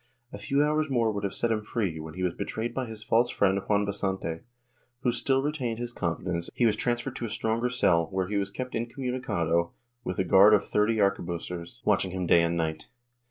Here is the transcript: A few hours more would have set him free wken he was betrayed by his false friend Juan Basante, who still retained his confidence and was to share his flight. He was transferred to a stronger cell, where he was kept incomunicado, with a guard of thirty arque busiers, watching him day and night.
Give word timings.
A 0.33 0.39
few 0.39 0.63
hours 0.63 0.89
more 0.89 1.11
would 1.11 1.23
have 1.23 1.33
set 1.35 1.51
him 1.51 1.61
free 1.61 1.99
wken 1.99 2.15
he 2.15 2.23
was 2.23 2.33
betrayed 2.33 2.73
by 2.73 2.87
his 2.87 3.03
false 3.03 3.29
friend 3.29 3.59
Juan 3.67 3.85
Basante, 3.85 4.39
who 5.01 5.11
still 5.11 5.43
retained 5.43 5.77
his 5.77 5.91
confidence 5.91 6.47
and 6.47 6.47
was 6.47 6.47
to 6.47 6.47
share 6.47 6.47
his 6.47 6.47
flight. 6.47 6.57
He 6.57 6.65
was 6.65 6.75
transferred 6.75 7.15
to 7.17 7.25
a 7.25 7.29
stronger 7.29 7.69
cell, 7.69 8.05
where 8.07 8.27
he 8.27 8.37
was 8.37 8.49
kept 8.49 8.73
incomunicado, 8.73 9.73
with 10.03 10.17
a 10.17 10.23
guard 10.23 10.55
of 10.55 10.65
thirty 10.67 10.95
arque 10.99 11.19
busiers, 11.23 11.81
watching 11.85 12.09
him 12.09 12.25
day 12.25 12.41
and 12.41 12.57
night. 12.57 12.87